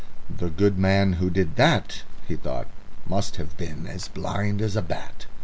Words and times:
"The 0.35 0.49
good 0.49 0.79
man 0.79 1.13
who 1.13 1.29
did 1.29 1.57
that," 1.57 2.01
he 2.27 2.35
thought, 2.35 2.65
"must 3.05 3.35
have 3.35 3.55
been 3.55 3.85
as 3.85 4.07
blind 4.07 4.59
as 4.59 4.75
a 4.75 4.81
bat." 4.81 5.27